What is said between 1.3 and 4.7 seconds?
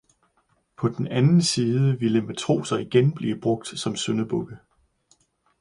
side vil matroser igen blive brugt som syndebukke.